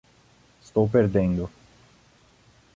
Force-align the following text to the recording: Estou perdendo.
Estou 0.65 0.85
perdendo. 0.95 1.45